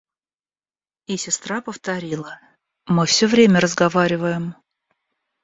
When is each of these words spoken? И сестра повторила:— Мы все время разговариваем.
И 1.05 1.15
сестра 1.17 1.61
повторила:— 1.61 2.41
Мы 2.87 3.05
все 3.05 3.27
время 3.27 3.59
разговариваем. 3.59 4.55